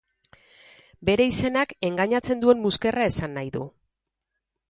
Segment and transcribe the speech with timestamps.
[1.09, 3.69] Bere izenak engainatzen duen muskerra esan nahi du.